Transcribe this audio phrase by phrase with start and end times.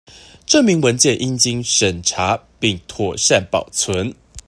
[0.47, 4.15] 證明文件應經審查並妥善保存